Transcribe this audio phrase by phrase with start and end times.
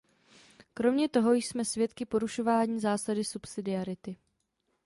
[0.73, 4.17] Kromě toho jsme svědky porušování zásady subsidiarity.